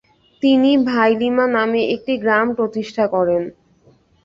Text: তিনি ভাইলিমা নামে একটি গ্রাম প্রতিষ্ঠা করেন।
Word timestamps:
তিনি 0.43 0.71
ভাইলিমা 0.87 1.45
নামে 1.55 1.81
একটি 1.95 2.13
গ্রাম 2.17 2.47
প্রতিষ্ঠা 2.57 3.05
করেন। 3.07 3.43